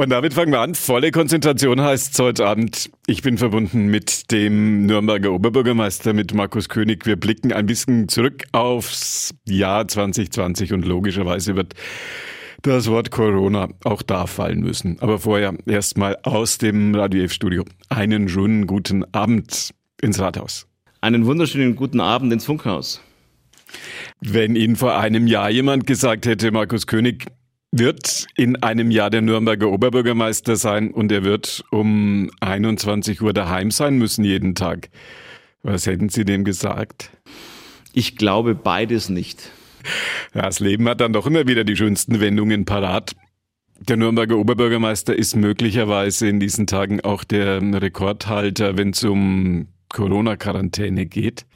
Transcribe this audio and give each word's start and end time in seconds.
Und 0.00 0.08
damit 0.08 0.32
fangen 0.32 0.50
wir 0.50 0.60
an. 0.60 0.74
Volle 0.74 1.10
Konzentration 1.10 1.78
heißt 1.78 2.14
es 2.14 2.18
heute 2.18 2.46
Abend. 2.46 2.88
Ich 3.06 3.20
bin 3.20 3.36
verbunden 3.36 3.88
mit 3.88 4.32
dem 4.32 4.86
Nürnberger 4.86 5.30
Oberbürgermeister, 5.30 6.14
mit 6.14 6.32
Markus 6.32 6.70
König. 6.70 7.04
Wir 7.04 7.16
blicken 7.16 7.52
ein 7.52 7.66
bisschen 7.66 8.08
zurück 8.08 8.44
aufs 8.52 9.34
Jahr 9.46 9.86
2020 9.86 10.72
und 10.72 10.86
logischerweise 10.86 11.54
wird 11.54 11.74
das 12.62 12.86
Wort 12.88 13.10
Corona 13.10 13.68
auch 13.84 14.00
da 14.00 14.26
fallen 14.26 14.60
müssen. 14.60 14.98
Aber 15.00 15.18
vorher 15.18 15.52
erstmal 15.66 16.16
aus 16.22 16.56
dem 16.56 16.94
Radio 16.94 17.24
F-Studio. 17.24 17.66
Einen 17.90 18.30
schönen 18.30 18.66
guten 18.66 19.04
Abend 19.12 19.74
ins 20.00 20.18
Rathaus. 20.18 20.66
Einen 21.02 21.26
wunderschönen 21.26 21.76
guten 21.76 22.00
Abend 22.00 22.32
ins 22.32 22.46
Funkhaus. 22.46 23.02
Wenn 24.22 24.56
Ihnen 24.56 24.76
vor 24.76 24.96
einem 24.96 25.26
Jahr 25.26 25.50
jemand 25.50 25.86
gesagt 25.86 26.24
hätte, 26.24 26.52
Markus 26.52 26.86
König, 26.86 27.26
wird 27.72 28.26
in 28.36 28.56
einem 28.62 28.90
Jahr 28.90 29.10
der 29.10 29.22
Nürnberger 29.22 29.70
Oberbürgermeister 29.70 30.56
sein 30.56 30.90
und 30.90 31.12
er 31.12 31.24
wird 31.24 31.64
um 31.70 32.30
21 32.40 33.22
Uhr 33.22 33.32
daheim 33.32 33.70
sein 33.70 33.96
müssen 33.96 34.24
jeden 34.24 34.54
Tag. 34.54 34.90
Was 35.62 35.86
hätten 35.86 36.08
Sie 36.08 36.24
dem 36.24 36.44
gesagt? 36.44 37.10
Ich 37.92 38.16
glaube 38.16 38.54
beides 38.54 39.08
nicht. 39.08 39.50
Das 40.32 40.60
Leben 40.60 40.88
hat 40.88 41.00
dann 41.00 41.12
doch 41.12 41.26
immer 41.26 41.46
wieder 41.46 41.64
die 41.64 41.76
schönsten 41.76 42.20
Wendungen 42.20 42.64
parat. 42.64 43.14
Der 43.78 43.96
Nürnberger 43.96 44.36
Oberbürgermeister 44.36 45.14
ist 45.14 45.36
möglicherweise 45.36 46.28
in 46.28 46.38
diesen 46.38 46.66
Tagen 46.66 47.00
auch 47.00 47.24
der 47.24 47.60
Rekordhalter, 47.62 48.76
wenn 48.76 48.90
es 48.90 49.02
um 49.04 49.68
Corona-Quarantäne 49.88 51.06
geht. 51.06 51.46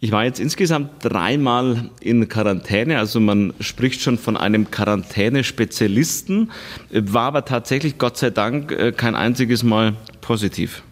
Ich 0.00 0.12
war 0.12 0.24
jetzt 0.24 0.38
insgesamt 0.38 1.04
dreimal 1.04 1.90
in 2.00 2.28
Quarantäne, 2.28 2.98
also 2.98 3.18
man 3.18 3.52
spricht 3.58 4.00
schon 4.00 4.16
von 4.16 4.36
einem 4.36 4.70
Quarantänespezialisten, 4.70 6.52
war 6.90 7.24
aber 7.24 7.44
tatsächlich 7.44 7.98
Gott 7.98 8.16
sei 8.16 8.30
Dank 8.30 8.70
äh, 8.70 8.92
kein 8.92 9.16
einziges 9.16 9.64
Mal 9.64 9.96
positiv. 10.20 10.84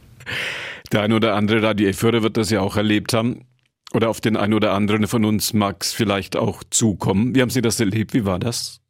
Der 0.91 1.03
ein 1.03 1.13
oder 1.13 1.37
andere 1.37 1.63
Radio-Führer 1.63 2.25
wird 2.25 2.37
das 2.37 2.51
ja 2.51 2.61
auch 2.61 2.77
erlebt 2.77 3.13
haben. 3.13 3.45
Oder 3.95 4.11
auf 4.11 4.21
den 4.21 4.37
einen 4.37 4.55
oder 4.55 4.73
anderen 4.73 5.07
von 5.07 5.25
uns 5.25 5.53
mag 5.53 5.77
es 5.81 5.93
vielleicht 5.93 6.37
auch 6.37 6.65
zukommen. 6.71 7.35
Wie 7.35 7.43
haben 7.43 7.51
Sie 7.51 7.63
das 7.63 7.79
erlebt? 7.79 8.13
Wie 8.13 8.25
war 8.25 8.41
das? 8.41 8.81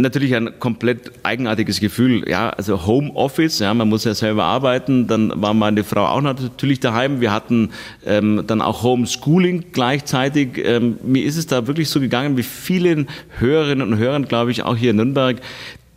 Natürlich 0.00 0.34
ein 0.34 0.58
komplett 0.58 1.12
eigenartiges 1.22 1.80
Gefühl. 1.80 2.28
Ja, 2.28 2.50
also 2.50 2.86
Homeoffice, 2.86 3.58
ja, 3.58 3.72
man 3.74 3.88
muss 3.88 4.04
ja 4.04 4.14
selber 4.14 4.44
arbeiten. 4.44 5.06
Dann 5.06 5.32
war 5.36 5.54
meine 5.54 5.84
Frau 5.84 6.06
auch 6.06 6.20
natürlich 6.20 6.80
daheim. 6.80 7.20
Wir 7.20 7.32
hatten 7.32 7.70
ähm, 8.06 8.44
dann 8.46 8.60
auch 8.60 8.82
Homeschooling 8.82 9.66
gleichzeitig. 9.72 10.58
Ähm, 10.64 10.98
mir 11.02 11.24
ist 11.24 11.36
es 11.36 11.46
da 11.46 11.66
wirklich 11.66 11.88
so 11.88 12.00
gegangen, 12.00 12.36
wie 12.36 12.42
vielen 12.42 13.08
Hörerinnen 13.38 13.92
und 13.92 13.98
Hörern, 13.98 14.26
glaube 14.26 14.50
ich, 14.50 14.62
auch 14.62 14.76
hier 14.76 14.90
in 14.90 14.96
Nürnberg, 14.96 15.40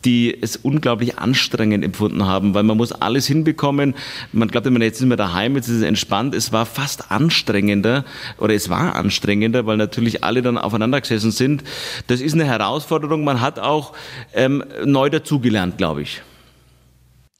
die 0.05 0.37
es 0.41 0.57
unglaublich 0.57 1.17
anstrengend 1.17 1.83
empfunden 1.83 2.25
haben, 2.25 2.53
weil 2.53 2.63
man 2.63 2.77
muss 2.77 2.91
alles 2.91 3.27
hinbekommen. 3.27 3.95
Man 4.31 4.47
glaubt 4.49 4.67
immer, 4.67 4.81
jetzt 4.81 4.99
sind 4.99 5.09
wir 5.09 5.17
daheim, 5.17 5.55
jetzt 5.55 5.69
ist 5.69 5.77
es 5.77 5.83
entspannt. 5.83 6.35
Es 6.35 6.51
war 6.51 6.65
fast 6.65 7.11
anstrengender 7.11 8.05
oder 8.37 8.53
es 8.53 8.69
war 8.69 8.95
anstrengender, 8.95 9.65
weil 9.65 9.77
natürlich 9.77 10.23
alle 10.23 10.41
dann 10.41 10.57
aufeinander 10.57 11.01
gesessen 11.01 11.31
sind. 11.31 11.63
Das 12.07 12.21
ist 12.21 12.33
eine 12.33 12.45
Herausforderung. 12.45 13.23
Man 13.23 13.41
hat 13.41 13.59
auch 13.59 13.93
ähm, 14.33 14.63
neu 14.85 15.09
dazugelernt, 15.09 15.77
glaube 15.77 16.01
ich. 16.01 16.21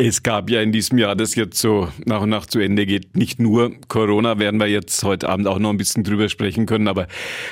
Es 0.05 0.21
gab 0.21 0.49
ja 0.49 0.61
in 0.61 0.73
diesem 0.73 0.97
Jahr, 0.97 1.15
das 1.15 1.33
jetzt 1.35 1.61
so 1.61 1.87
nach 2.03 2.23
und 2.23 2.29
nach 2.29 2.45
zu 2.45 2.59
Ende 2.59 2.85
geht, 2.85 3.15
nicht 3.15 3.39
nur 3.39 3.71
Corona, 3.87 4.37
werden 4.37 4.59
wir 4.59 4.67
jetzt 4.67 5.01
heute 5.03 5.29
Abend 5.29 5.47
auch 5.47 5.59
noch 5.59 5.69
ein 5.69 5.77
bisschen 5.77 6.03
drüber 6.03 6.27
sprechen 6.27 6.65
können, 6.65 6.89
aber 6.89 7.07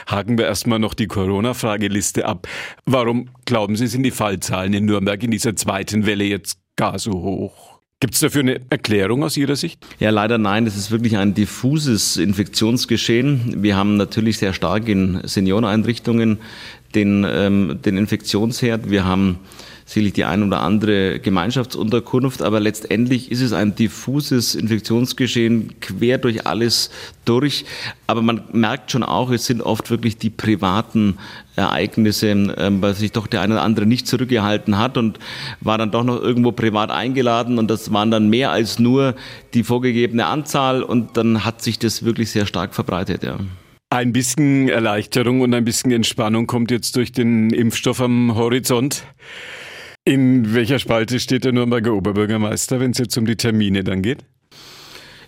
haken 0.05 0.38
wir 0.38 0.47
erstmal 0.47 0.77
noch 0.77 0.94
die 0.94 1.07
Corona-Frageliste 1.07 2.25
ab. 2.25 2.49
Warum 2.85 3.29
glauben 3.45 3.77
Sie, 3.77 3.88
sind 3.88 4.03
die 4.03 4.11
Fallzahlen 4.11 4.73
in 4.73 4.83
Nürnberg 4.83 5.23
in 5.23 5.31
dieser 5.31 5.55
zweiten 5.55 6.05
Welle 6.05 6.25
jetzt 6.25 6.59
gar 6.75 6.99
so 6.99 7.13
hoch? 7.13 7.79
Gibt 8.02 8.16
es 8.16 8.19
dafür 8.19 8.41
eine 8.41 8.59
Erklärung 8.69 9.23
aus 9.23 9.38
Ihrer 9.38 9.55
Sicht? 9.55 9.79
Ja, 9.99 10.09
leider 10.09 10.38
nein. 10.38 10.67
Es 10.67 10.75
ist 10.75 10.91
wirklich 10.91 11.16
ein 11.16 11.33
diffuses 11.33 12.17
Infektionsgeschehen. 12.17 13.63
Wir 13.63 13.77
haben 13.77 13.95
natürlich 13.95 14.40
sehr 14.40 14.51
stark 14.51 14.90
in 14.90 15.22
Senioreneinrichtungen 15.23 16.40
den, 16.95 17.25
ähm, 17.29 17.79
den 17.85 17.95
Infektionsherd. 17.95 18.90
Wir 18.90 19.06
haben 19.06 19.40
sicherlich 19.91 20.13
die 20.13 20.24
ein 20.24 20.41
oder 20.41 20.62
andere 20.62 21.19
Gemeinschaftsunterkunft, 21.19 22.41
aber 22.41 22.62
letztendlich 22.62 23.29
ist 23.29 23.41
es 23.41 23.52
ein 23.52 23.75
diffuses 23.75 24.56
Infektionsgeschehen 24.56 25.81
quer 25.81 26.18
durch 26.18 26.47
alles 26.47 26.91
durch. 27.25 27.66
Aber 28.07 28.22
man 28.22 28.44
merkt 28.53 28.91
schon 28.91 29.03
auch, 29.03 29.31
es 29.31 29.46
sind 29.46 29.62
oft 29.62 29.90
wirklich 29.90 30.18
die 30.18 30.29
privaten 30.29 31.18
Ereignisse, 31.57 32.29
ähm, 32.29 32.81
weil 32.81 32.94
sich 32.94 33.12
doch 33.12 33.28
der 33.28 33.41
eine 33.41 33.56
oder 33.56 33.63
andere 33.63 33.85
nicht 33.85 34.07
zurückgehalten 34.07 34.78
hat 34.78 34.97
und 34.97 35.19
war 35.59 35.78
dann 35.78 35.91
doch 35.91 36.06
noch 36.06 36.22
irgendwo 36.22 36.53
privat 36.53 36.90
eingeladen 36.90 37.58
und 37.59 37.69
das 37.69 37.91
waren 37.91 38.12
dann 38.12 38.29
mehr 38.29 38.52
als 38.52 38.79
nur 38.79 39.16
die 39.53 39.63
vorgegebene 39.63 40.25
Anzahl 40.25 40.84
und 40.84 41.18
dann 41.18 41.44
hat 41.44 41.62
sich 41.62 41.79
das 41.79 42.03
wirklich 42.06 42.31
sehr 42.31 42.46
stark 42.46 42.73
verbreitet, 42.73 43.23
ja. 43.23 43.40
Ein 43.90 44.13
bisschen 44.13 44.69
Erleichterung 44.69 45.41
und 45.41 45.53
ein 45.53 45.66
bisschen 45.66 45.91
Entspannung 45.91 46.47
kommt 46.47 46.72
jetzt 46.72 46.96
durch 46.96 47.12
den 47.12 47.50
Impfstoff 47.50 48.00
am 48.00 48.35
Horizont. 48.35 49.03
In 50.03 50.56
welcher 50.56 50.79
Spalte 50.79 51.19
steht 51.19 51.44
der 51.44 51.51
Nürnberger 51.51 51.94
Oberbürgermeister, 51.94 52.79
wenn 52.79 52.91
es 52.91 52.97
jetzt 52.97 53.17
um 53.17 53.25
die 53.25 53.35
Termine 53.35 53.84
dann 53.84 54.01
geht? 54.01 54.25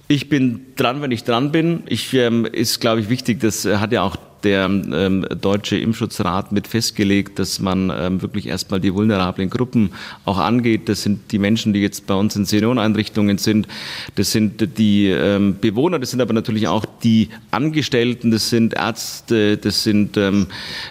Ich 0.08 0.30
bin 0.30 0.66
dran, 0.76 1.02
wenn 1.02 1.12
ich 1.12 1.24
dran 1.24 1.52
bin. 1.52 1.84
Ich 1.88 2.14
ähm, 2.16 2.46
ist, 2.46 2.82
glaube 2.82 3.00
ich, 3.00 3.10
wichtig. 3.10 3.40
Das 3.40 3.66
hat 3.66 3.92
ja 3.92 4.02
auch 4.02 4.18
der 4.44 4.66
ähm, 4.66 5.26
Deutsche 5.42 5.78
Impfschutzrat 5.78 6.52
mit 6.52 6.68
festgelegt, 6.68 7.40
dass 7.40 7.60
man 7.60 7.92
ähm, 7.96 8.22
wirklich 8.22 8.48
erstmal 8.48 8.80
die 8.80 8.94
vulnerablen 8.94 9.50
Gruppen 9.50 9.92
auch 10.26 10.38
angeht. 10.38 10.90
Das 10.90 11.04
sind 11.04 11.32
die 11.32 11.40
Menschen, 11.40 11.74
die 11.74 11.82
jetzt 11.82 12.08
bei 12.08 12.14
uns 12.14 12.36
in 12.36 12.46
Senioreneinrichtungen 12.46 13.38
sind. 13.38 13.68
Das 14.16 14.32
sind 14.32 14.78
die 14.78 15.08
ähm, 15.08 15.58
Bewohner, 15.60 16.00
das 16.00 16.12
sind 16.12 16.22
aber 16.22 16.34
natürlich 16.34 16.68
auch 16.68 16.86
die 17.04 17.30
Angestellten, 17.52 18.32
das 18.32 18.50
sind 18.50 18.74
Ärzte, 18.74 19.58
das 19.58 19.84
sind 19.84 20.18
ähm, 20.18 20.48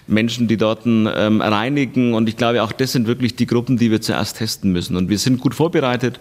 Menschen, 0.07 0.49
die 0.49 0.57
dort 0.57 0.87
ähm, 0.87 1.41
reinigen. 1.41 2.15
Und 2.15 2.29
ich 2.29 2.37
glaube, 2.37 2.63
auch 2.63 2.73
das 2.73 2.93
sind 2.93 3.07
wirklich 3.07 3.37
die 3.37 3.47
Gruppen, 3.47 3.77
die 3.77 3.91
wir 3.91 4.01
zuerst 4.01 4.39
testen 4.39 4.73
müssen. 4.73 4.97
Und 4.97 5.09
wir 5.09 5.19
sind 5.19 5.41
gut 5.41 5.55
vorbereitet. 5.55 6.19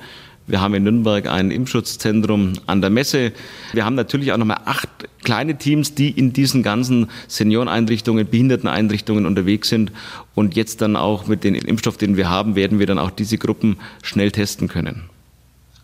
Wir 0.51 0.59
haben 0.59 0.73
in 0.73 0.83
Nürnberg 0.83 1.27
ein 1.27 1.49
Impfschutzzentrum 1.49 2.51
an 2.65 2.81
der 2.81 2.89
Messe. 2.89 3.31
Wir 3.71 3.85
haben 3.85 3.95
natürlich 3.95 4.33
auch 4.33 4.37
nochmal 4.37 4.59
acht 4.65 4.89
kleine 5.23 5.57
Teams, 5.57 5.95
die 5.95 6.09
in 6.09 6.33
diesen 6.33 6.61
ganzen 6.61 7.09
Senioreneinrichtungen, 7.29 8.27
Behinderteneinrichtungen 8.27 9.25
unterwegs 9.25 9.69
sind. 9.69 9.93
Und 10.35 10.57
jetzt 10.57 10.81
dann 10.81 10.97
auch 10.97 11.25
mit 11.25 11.45
dem 11.45 11.55
Impfstoff, 11.55 11.95
den 11.95 12.17
wir 12.17 12.29
haben, 12.29 12.57
werden 12.57 12.79
wir 12.79 12.85
dann 12.85 12.99
auch 12.99 13.11
diese 13.11 13.37
Gruppen 13.37 13.77
schnell 14.03 14.31
testen 14.31 14.67
können. 14.67 15.09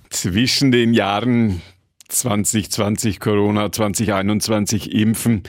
Zwischen 0.09 0.73
den 0.73 0.93
Jahren 0.93 1.61
2020 2.09 3.21
Corona, 3.21 3.71
2021 3.71 4.91
Impfen 4.91 5.43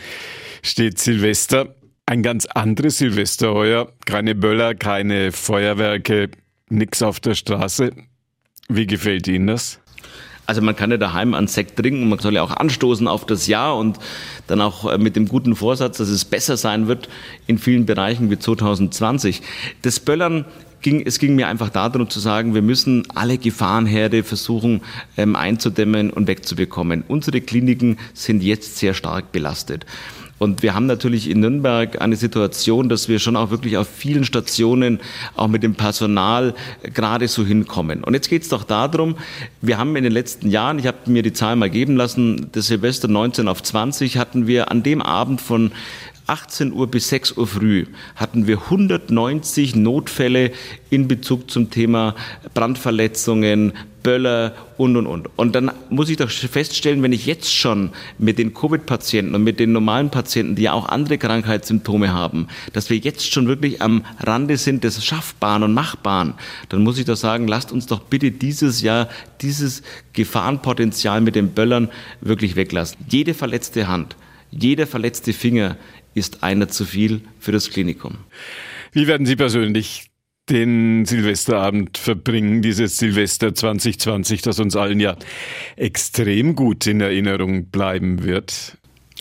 steht 0.63 1.01
Silvester. 1.01 1.75
Ein 2.07 2.23
ganz 2.23 2.47
anderes 2.47 2.99
Silvester 2.99 3.53
heuer. 3.53 3.93
Keine 4.07 4.37
Böller, 4.37 4.77
keine 4.77 5.33
Feuerwerke, 5.33 6.31
nix 6.69 7.03
auf 7.03 7.19
der 7.19 7.35
Straße. 7.35 7.91
Wie 8.69 8.87
gefällt 8.87 9.27
Ihnen 9.27 9.47
das? 9.47 9.79
Also 10.45 10.61
man 10.61 10.77
kann 10.77 10.91
ja 10.91 10.99
daheim 10.99 11.33
einen 11.35 11.47
Sekt 11.47 11.77
trinken, 11.77 12.09
man 12.09 12.19
soll 12.19 12.35
ja 12.35 12.43
auch 12.43 12.55
anstoßen 12.55 13.09
auf 13.09 13.25
das 13.25 13.47
Jahr 13.47 13.77
und 13.77 13.99
dann 14.47 14.61
auch 14.61 14.91
äh, 14.91 14.99
mit 14.99 15.17
dem 15.17 15.27
guten 15.27 15.57
Vorsatz, 15.57 15.99
dass 15.99 16.09
es 16.09 16.25
besser 16.25 16.57
sein 16.57 16.87
wird 16.87 17.09
in 17.47 17.59
vielen 17.59 17.87
Bereichen 17.87 18.31
wie 18.31 18.39
2020. 18.39 19.43
Das 19.83 20.01
Böllern 20.01 20.45
ging, 20.83 21.03
es 21.05 21.19
ging 21.19 21.35
mir 21.35 21.49
einfach 21.49 21.71
darum 21.71 22.09
zu 22.11 22.21
sagen, 22.21 22.55
wir 22.55 22.63
müssen 22.63 23.05
alle 23.15 23.39
Gefahrenherde 23.39 24.23
versuchen 24.23 24.83
ähm, 25.17 25.35
einzudämmen 25.35 26.11
und 26.11 26.27
wegzubekommen. 26.29 27.05
Unsere 27.09 27.41
Kliniken 27.41 27.99
sind 28.15 28.43
jetzt 28.43 28.77
sehr 28.77 28.95
stark 28.95 29.33
belastet. 29.33 29.87
Und 30.39 30.63
wir 30.63 30.75
haben 30.75 30.87
natürlich 30.87 31.29
in 31.29 31.41
Nürnberg 31.41 32.01
eine 32.01 32.17
Situation, 32.17 32.89
dass 32.89 33.09
wir 33.09 33.19
schon 33.19 33.37
auch 33.37 33.51
wirklich 33.51 33.77
auf 33.77 33.89
vielen 33.89 34.25
Stationen 34.25 35.01
auch 35.35 35.49
mit 35.49 35.63
dem 35.63 35.75
Personal 35.75 36.55
gerade 36.83 37.29
so 37.29 37.45
hinkommen. 37.45 38.05
Und 38.05 38.15
jetzt 38.15 38.29
geht 38.29 38.43
es 38.43 38.49
doch 38.49 38.65
darum, 38.65 39.17
wir 39.61 39.79
haben 39.79 39.97
in 39.97 40.05
den 40.05 40.13
letzten 40.13 40.51
Jahren, 40.51 40.79
ich 40.79 40.87
habe 40.87 40.99
mir 41.07 41.23
die 41.23 41.33
Zahl 41.33 41.57
mal 41.57 41.71
geben 41.71 41.97
lassen, 41.97 42.49
das 42.53 42.69
Silvester 42.69 43.09
19 43.09 43.49
auf 43.49 43.63
20 43.63 44.17
hatten 44.17 44.47
wir 44.47 44.71
an 44.71 44.83
dem 44.83 45.03
Abend 45.03 45.41
von 45.41 45.73
18 46.29 46.75
Uhr 46.75 46.87
bis 46.89 47.09
6 47.09 47.39
Uhr 47.39 47.47
früh 47.47 47.87
hatten 48.15 48.47
wir 48.47 48.59
190 48.65 49.75
Notfälle 49.75 50.53
in 50.91 51.09
Bezug 51.09 51.51
zum 51.51 51.71
Thema 51.71 52.15
Brandverletzungen, 52.53 53.73
Böller 54.03 54.55
und, 54.77 54.97
und, 54.97 55.07
und. 55.07 55.29
Und 55.37 55.55
dann 55.55 55.71
muss 55.91 56.09
ich 56.09 56.17
doch 56.17 56.31
feststellen, 56.31 57.03
wenn 57.03 57.13
ich 57.13 57.27
jetzt 57.27 57.55
schon 57.55 57.91
mit 58.19 58.39
den 58.39 58.55
Covid-Patienten 58.55 59.35
und 59.35 59.45
mit 59.45 59.61
den 59.61 59.73
normalen 59.73 60.11
Patienten, 60.11 60.55
die 60.55 60.63
ja 60.63 60.73
auch 60.73 60.89
andere 60.89 61.19
Krankheitssymptome 61.19 62.13
haben, 62.13 62.49
dass 62.73 62.91
wir 62.91 62.97
jetzt 62.97 63.33
schon 63.33 63.49
wirklich 63.49 63.83
am 63.83 64.05
Rande 64.21 64.57
sind 64.57 64.85
des 64.85 65.05
Schaffbaren 65.05 65.63
und 65.63 65.75
Machbaren, 65.75 66.35
dann 66.69 66.83
muss 66.83 66.99
ich 66.99 67.05
doch 67.05 67.17
sagen, 67.17 67.49
lasst 67.49 67.73
uns 67.73 67.87
doch 67.87 68.01
bitte 68.01 68.31
dieses 68.31 68.83
Jahr 68.83 69.09
dieses 69.41 69.83
Gefahrenpotenzial 70.13 71.21
mit 71.21 71.35
den 71.35 71.51
Böllern 71.51 71.89
wirklich 72.21 72.57
weglassen. 72.57 72.99
Jede 73.09 73.35
verletzte 73.35 73.89
Hand, 73.89 74.17
jeder 74.51 74.87
verletzte 74.87 75.33
Finger 75.33 75.77
ist 76.15 76.43
einer 76.43 76.69
zu 76.69 76.85
viel 76.85 77.23
für 77.39 77.53
das 77.53 77.71
Klinikum. 77.71 78.19
Wie 78.93 79.07
werden 79.07 79.27
Sie 79.27 79.37
persönlich 79.37 80.08
den 80.51 81.05
Silvesterabend 81.05 81.99
verbringen, 81.99 82.63
dieses 82.63 82.99
Silvester 82.99 83.55
2020, 83.55 84.43
das 84.43 84.59
uns 84.59 84.77
allen 84.77 85.01
ja 85.01 85.17
extrem 85.77 86.55
gut 86.55 86.87
in 86.87 87.01
Erinnerung 87.01 87.67
bleiben 87.67 88.25
wird? 88.25 88.79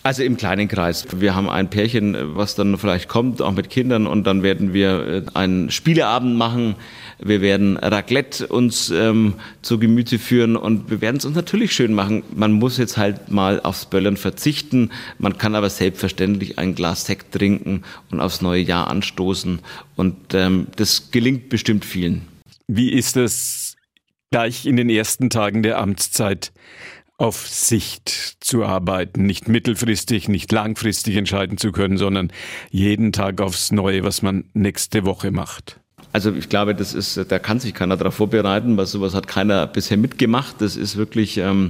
Also 0.07 0.23
im 0.23 0.37
kleinen 0.37 0.69
Kreis. 0.69 1.05
Wir 1.19 1.35
haben 1.35 1.49
ein 1.49 1.69
Pärchen, 1.69 2.15
was 2.37 2.55
dann 2.55 2.77
vielleicht 2.77 3.09
kommt, 3.09 3.41
auch 3.41 3.51
mit 3.51 3.69
Kindern, 3.69 4.07
und 4.07 4.25
dann 4.25 4.41
werden 4.41 4.71
wir 4.71 5.05
äh, 5.05 5.21
einen 5.33 5.69
Spieleabend 5.69 6.37
machen. 6.37 6.75
Wir 7.19 7.41
werden 7.41 7.75
Raclette 7.75 8.47
uns 8.47 8.89
ähm, 8.89 9.33
zu 9.61 9.79
Gemüte 9.79 10.17
führen 10.17 10.55
und 10.55 10.89
wir 10.89 11.01
werden 11.01 11.17
es 11.17 11.25
uns 11.25 11.35
natürlich 11.35 11.73
schön 11.73 11.93
machen. 11.93 12.23
Man 12.33 12.53
muss 12.53 12.77
jetzt 12.77 12.95
halt 12.95 13.31
mal 13.31 13.59
aufs 13.59 13.83
Böllern 13.87 14.15
verzichten. 14.15 14.91
Man 15.19 15.37
kann 15.37 15.55
aber 15.55 15.69
selbstverständlich 15.69 16.57
ein 16.57 16.73
Glas 16.73 17.03
Sekt 17.03 17.33
trinken 17.33 17.83
und 18.09 18.21
aufs 18.21 18.41
neue 18.41 18.61
Jahr 18.61 18.87
anstoßen. 18.87 19.59
Und 19.97 20.33
ähm, 20.33 20.67
das 20.77 21.11
gelingt 21.11 21.49
bestimmt 21.49 21.83
vielen. 21.83 22.21
Wie 22.69 22.93
ist 22.93 23.17
es 23.17 23.75
gleich 24.31 24.65
in 24.67 24.77
den 24.77 24.89
ersten 24.89 25.29
Tagen 25.29 25.63
der 25.63 25.79
Amtszeit? 25.79 26.53
Auf 27.17 27.47
Sicht 27.47 28.37
zu 28.39 28.63
arbeiten, 28.63 29.25
nicht 29.25 29.47
mittelfristig, 29.47 30.29
nicht 30.29 30.51
langfristig 30.51 31.15
entscheiden 31.15 31.57
zu 31.57 31.71
können, 31.71 31.97
sondern 31.97 32.31
jeden 32.69 33.11
Tag 33.11 33.41
aufs 33.41 33.71
Neue, 33.71 34.03
was 34.03 34.21
man 34.21 34.45
nächste 34.53 35.05
Woche 35.05 35.31
macht. 35.31 35.79
Also 36.17 36.33
ich 36.33 36.49
glaube, 36.49 36.73
das 36.73 36.95
ist, 36.95 37.31
da 37.31 37.37
kann 37.37 37.59
sich 37.59 37.75
keiner 37.75 37.95
darauf 37.95 38.15
vorbereiten, 38.15 38.75
weil 38.75 38.87
sowas 38.87 39.13
hat 39.13 39.27
keiner 39.27 39.67
bisher 39.67 39.97
mitgemacht. 39.97 40.55
Das 40.61 40.75
ist 40.75 40.97
wirklich 40.97 41.37
ähm, 41.37 41.69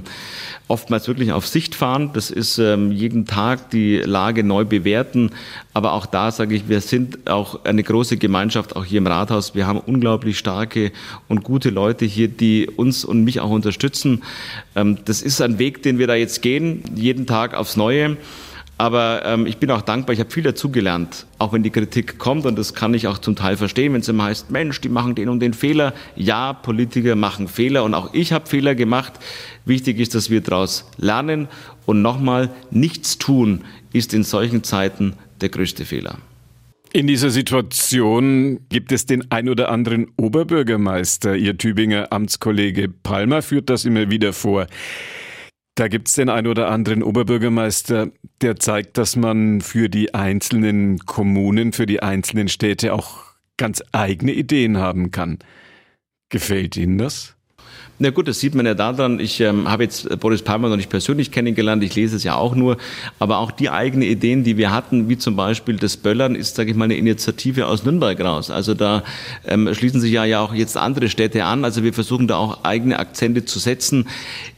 oftmals 0.68 1.06
wirklich 1.06 1.32
auf 1.32 1.46
Sicht 1.46 1.74
fahren. 1.74 2.12
Das 2.14 2.30
ist 2.30 2.56
ähm, 2.56 2.90
jeden 2.90 3.26
Tag 3.26 3.68
die 3.68 3.98
Lage 3.98 4.44
neu 4.44 4.64
bewerten. 4.64 5.32
Aber 5.74 5.92
auch 5.92 6.06
da 6.06 6.30
sage 6.30 6.54
ich, 6.54 6.66
wir 6.66 6.80
sind 6.80 7.28
auch 7.28 7.66
eine 7.66 7.82
große 7.82 8.16
Gemeinschaft, 8.16 8.74
auch 8.74 8.86
hier 8.86 8.96
im 8.96 9.06
Rathaus. 9.06 9.54
Wir 9.54 9.66
haben 9.66 9.80
unglaublich 9.80 10.38
starke 10.38 10.92
und 11.28 11.44
gute 11.44 11.68
Leute 11.68 12.06
hier, 12.06 12.28
die 12.28 12.70
uns 12.74 13.04
und 13.04 13.24
mich 13.24 13.40
auch 13.40 13.50
unterstützen. 13.50 14.22
Ähm, 14.74 14.96
das 15.04 15.20
ist 15.20 15.42
ein 15.42 15.58
Weg, 15.58 15.82
den 15.82 15.98
wir 15.98 16.06
da 16.06 16.14
jetzt 16.14 16.40
gehen, 16.40 16.84
jeden 16.94 17.26
Tag 17.26 17.52
aufs 17.52 17.76
Neue. 17.76 18.16
Aber 18.80 19.22
ähm, 19.24 19.46
ich 19.46 19.58
bin 19.58 19.72
auch 19.72 19.82
dankbar, 19.82 20.14
ich 20.14 20.20
habe 20.20 20.30
viel 20.30 20.44
dazugelernt, 20.44 21.26
auch 21.38 21.52
wenn 21.52 21.64
die 21.64 21.70
Kritik 21.70 22.18
kommt 22.18 22.46
und 22.46 22.56
das 22.56 22.74
kann 22.74 22.94
ich 22.94 23.08
auch 23.08 23.18
zum 23.18 23.34
Teil 23.34 23.56
verstehen, 23.56 23.92
wenn 23.92 24.02
es 24.02 24.08
immer 24.08 24.24
heißt, 24.24 24.52
Mensch, 24.52 24.80
die 24.80 24.88
machen 24.88 25.16
den 25.16 25.28
und 25.28 25.40
den 25.40 25.52
Fehler. 25.52 25.92
Ja, 26.14 26.52
Politiker 26.52 27.16
machen 27.16 27.48
Fehler 27.48 27.82
und 27.82 27.94
auch 27.94 28.14
ich 28.14 28.32
habe 28.32 28.46
Fehler 28.46 28.76
gemacht. 28.76 29.14
Wichtig 29.64 29.98
ist, 29.98 30.14
dass 30.14 30.30
wir 30.30 30.40
daraus 30.40 30.88
lernen 30.96 31.48
und 31.86 32.02
nochmal, 32.02 32.50
nichts 32.70 33.18
tun 33.18 33.64
ist 33.92 34.14
in 34.14 34.22
solchen 34.22 34.62
Zeiten 34.62 35.14
der 35.40 35.48
größte 35.48 35.84
Fehler. 35.84 36.18
In 36.92 37.06
dieser 37.06 37.30
Situation 37.30 38.60
gibt 38.68 38.92
es 38.92 39.06
den 39.06 39.30
ein 39.30 39.48
oder 39.48 39.70
anderen 39.70 40.06
Oberbürgermeister. 40.16 41.36
Ihr 41.36 41.58
Tübinger 41.58 42.12
Amtskollege 42.12 42.88
Palmer 42.88 43.42
führt 43.42 43.68
das 43.68 43.84
immer 43.84 44.08
wieder 44.08 44.32
vor. 44.32 44.66
Da 45.78 45.86
gibt 45.86 46.08
es 46.08 46.14
den 46.14 46.28
ein 46.28 46.48
oder 46.48 46.70
anderen 46.72 47.04
Oberbürgermeister, 47.04 48.10
der 48.40 48.56
zeigt, 48.56 48.98
dass 48.98 49.14
man 49.14 49.60
für 49.60 49.88
die 49.88 50.12
einzelnen 50.12 50.98
Kommunen, 51.06 51.72
für 51.72 51.86
die 51.86 52.02
einzelnen 52.02 52.48
Städte 52.48 52.92
auch 52.92 53.26
ganz 53.56 53.84
eigene 53.92 54.32
Ideen 54.32 54.78
haben 54.78 55.12
kann. 55.12 55.38
Gefällt 56.30 56.76
Ihnen 56.76 56.98
das? 56.98 57.37
Na 58.00 58.10
gut, 58.10 58.28
das 58.28 58.38
sieht 58.38 58.54
man 58.54 58.64
ja 58.64 58.74
daran. 58.74 59.18
Ich 59.18 59.40
ähm, 59.40 59.68
habe 59.68 59.82
jetzt 59.82 60.20
Boris 60.20 60.42
Palmer 60.42 60.68
noch 60.68 60.76
nicht 60.76 60.88
persönlich 60.88 61.32
kennengelernt, 61.32 61.82
ich 61.82 61.96
lese 61.96 62.14
es 62.14 62.22
ja 62.22 62.36
auch 62.36 62.54
nur. 62.54 62.76
Aber 63.18 63.38
auch 63.38 63.50
die 63.50 63.70
eigenen 63.70 64.08
Ideen, 64.08 64.44
die 64.44 64.56
wir 64.56 64.70
hatten, 64.70 65.08
wie 65.08 65.18
zum 65.18 65.34
Beispiel 65.34 65.76
das 65.76 65.96
Böllern, 65.96 66.36
ist, 66.36 66.54
sage 66.54 66.70
ich 66.70 66.76
mal, 66.76 66.84
eine 66.84 66.96
Initiative 66.96 67.66
aus 67.66 67.84
Nürnberg 67.84 68.20
raus. 68.20 68.52
Also 68.52 68.74
da 68.74 69.02
ähm, 69.44 69.74
schließen 69.74 70.00
sich 70.00 70.12
ja, 70.12 70.24
ja 70.24 70.38
auch 70.40 70.54
jetzt 70.54 70.76
andere 70.76 71.08
Städte 71.08 71.44
an. 71.44 71.64
Also 71.64 71.82
wir 71.82 71.92
versuchen 71.92 72.28
da 72.28 72.36
auch 72.36 72.62
eigene 72.62 73.00
Akzente 73.00 73.44
zu 73.44 73.58
setzen. 73.58 74.06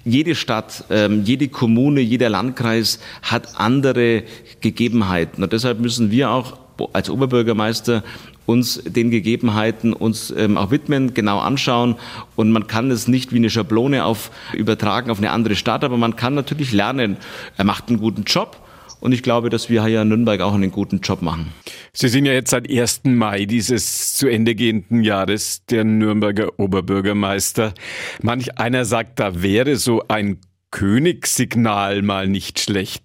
Jede 0.04 0.34
Stadt, 0.34 0.84
ähm, 0.90 1.22
jede 1.24 1.48
Kommune, 1.48 2.02
jeder 2.02 2.28
Landkreis 2.28 3.00
hat 3.22 3.58
andere 3.58 4.24
Gegebenheiten. 4.60 5.42
Und 5.42 5.54
deshalb 5.54 5.80
müssen 5.80 6.10
wir 6.10 6.30
auch 6.30 6.58
als 6.92 7.08
Oberbürgermeister 7.08 8.02
uns 8.46 8.82
den 8.84 9.10
Gegebenheiten 9.10 9.92
uns 9.92 10.32
ähm, 10.36 10.56
auch 10.56 10.70
widmen, 10.70 11.14
genau 11.14 11.38
anschauen. 11.38 11.96
Und 12.36 12.50
man 12.50 12.66
kann 12.66 12.90
es 12.90 13.08
nicht 13.08 13.32
wie 13.32 13.36
eine 13.36 13.50
Schablone 13.50 14.04
auf, 14.04 14.30
übertragen 14.52 15.10
auf 15.10 15.18
eine 15.18 15.30
andere 15.30 15.54
Stadt, 15.56 15.84
aber 15.84 15.96
man 15.96 16.16
kann 16.16 16.34
natürlich 16.34 16.72
lernen. 16.72 17.16
Er 17.56 17.64
macht 17.64 17.88
einen 17.88 17.98
guten 17.98 18.24
Job. 18.24 18.56
Und 19.00 19.12
ich 19.12 19.22
glaube, 19.22 19.48
dass 19.48 19.70
wir 19.70 19.84
hier 19.86 20.02
in 20.02 20.08
Nürnberg 20.08 20.42
auch 20.42 20.52
einen 20.52 20.70
guten 20.70 21.00
Job 21.00 21.22
machen. 21.22 21.52
Sie 21.92 22.08
sind 22.08 22.26
ja 22.26 22.32
jetzt 22.32 22.50
seit 22.50 22.70
1. 22.70 23.02
Mai 23.04 23.46
dieses 23.46 24.12
zu 24.12 24.28
Ende 24.28 24.54
gehenden 24.54 25.02
Jahres 25.02 25.64
der 25.70 25.84
Nürnberger 25.84 26.58
Oberbürgermeister. 26.58 27.72
Manch 28.20 28.58
einer 28.58 28.84
sagt, 28.84 29.18
da 29.18 29.42
wäre 29.42 29.76
so 29.76 30.02
ein 30.08 30.38
Königssignal 30.70 32.02
mal 32.02 32.28
nicht 32.28 32.60
schlecht. 32.60 33.02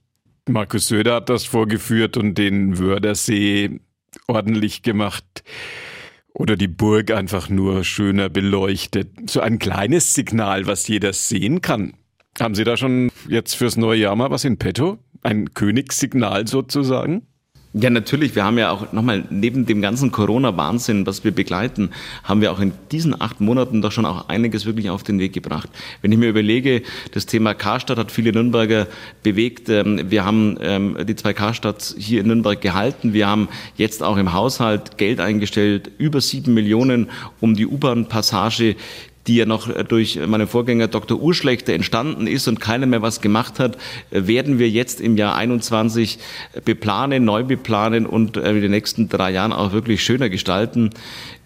Markus 0.47 0.88
Söder 0.88 1.15
hat 1.15 1.29
das 1.29 1.45
vorgeführt 1.45 2.17
und 2.17 2.38
den 2.38 2.77
Wördersee 2.77 3.79
ordentlich 4.27 4.81
gemacht 4.81 5.44
oder 6.33 6.56
die 6.56 6.68
Burg 6.68 7.12
einfach 7.12 7.50
nur 7.50 7.83
schöner 7.83 8.30
beleuchtet. 8.30 9.30
So 9.30 9.39
ein 9.39 9.60
kleines 9.60 10.13
Signal, 10.13 10.68
was 10.68 10.88
jeder 10.88 11.13
sehen 11.13 11.62
kann. 11.62 11.94
Haben 12.39 12.56
Sie 12.56 12.66
da 12.66 12.75
schon 12.75 13.12
jetzt 13.30 13.56
fürs 13.56 13.77
neue 13.77 14.01
Jahr 14.01 14.16
mal 14.16 14.31
was 14.31 14.44
in 14.44 14.57
petto? 14.57 14.98
Ein 15.22 15.54
Königssignal 15.54 16.48
sozusagen? 16.48 17.25
Ja, 17.77 17.89
natürlich. 17.89 18.36
Wir 18.36 18.45
haben 18.45 18.57
ja 18.57 18.72
auch 18.72 18.94
nochmal 18.94 19.25
neben 19.30 19.66
dem 19.66 19.81
ganzen 19.81 20.10
Corona-Wahnsinn, 20.10 21.06
was 21.06 21.25
wir 21.25 21.31
begleiten, 21.31 21.89
haben 22.24 22.39
wir 22.39 22.54
auch 22.54 22.62
in 22.62 22.72
diesen 22.89 23.19
acht 23.19 23.42
Monaten 23.42 23.81
doch 23.81 23.92
schon 23.92 24.06
auch 24.06 24.30
einiges 24.30 24.66
wirklich 24.66 24.89
auf 24.89 25.04
den 25.04 25.19
Weg 25.19 25.33
gebracht. 25.33 25.68
Wenn 26.01 26.10
ich 26.13 26.18
mir 26.18 26.30
überlege, 26.30 26.83
das 27.12 27.25
Thema 27.25 27.54
Karstadt 27.54 27.98
hat 27.98 28.13
viele 28.13 28.31
Nürnberger 28.31 28.88
bewegt. 29.24 29.68
Ähm, 29.68 30.10
wir 30.10 30.24
haben 30.24 30.57
ähm, 30.62 30.95
die 31.06 31.18
zwei 31.18 31.33
Karstadts 31.33 31.94
hier 31.98 32.22
in 32.22 32.27
Nürnberg 32.27 32.62
gehalten. 32.62 33.12
Wir 33.12 33.27
haben 33.27 33.50
jetzt 33.75 34.04
auch 34.04 34.16
im 34.16 34.31
Haushalt 34.31 34.98
Geld 34.98 35.19
eingestellt, 35.19 35.92
über 35.98 36.22
sieben 36.22 36.54
Millionen, 36.54 37.10
um 37.42 37.56
die 37.56 37.68
U-Bahn-Passage 37.68 38.77
die 39.27 39.36
ja 39.36 39.45
noch 39.45 39.72
durch 39.83 40.19
meinen 40.27 40.48
Vorgänger 40.48 40.88
Dr. 40.88 41.19
Urschlechter 41.19 41.74
entstanden 41.74 42.27
ist 42.27 42.48
und 42.48 42.60
keiner 42.60 42.86
mehr 42.86 43.01
was 43.01 43.22
gemacht 43.22 43.60
hat, 43.60 43.77
werden 44.12 44.60
wir 44.60 44.69
jetzt 44.69 45.01
im 45.01 45.18
Jahr 45.18 45.36
21 45.36 46.19
beplanen, 46.63 47.25
neu 47.25 47.44
beplanen 47.44 48.06
und 48.06 48.38
äh, 48.38 48.51
in 48.51 48.62
den 48.62 48.72
nächsten 48.72 49.10
drei 49.10 49.31
Jahren 49.31 49.54
auch 49.54 49.72
wirklich 49.72 50.04
schöner 50.04 50.30
gestalten. 50.30 50.92